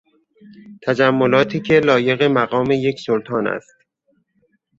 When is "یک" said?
2.71-2.99